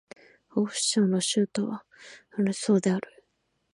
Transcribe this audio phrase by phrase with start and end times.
[0.47, 1.85] 河北省の省都は
[2.35, 3.23] 石家荘である